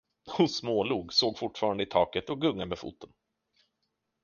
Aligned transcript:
Hon 0.37 0.49
smålog, 0.49 1.13
såg 1.13 1.37
fortfarande 1.39 1.83
i 1.83 1.85
taket 1.85 2.29
och 2.29 2.41
gungade 2.41 2.65
med 2.69 2.79
foten. 2.79 3.09